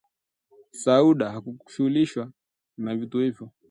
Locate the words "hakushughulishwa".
1.31-2.31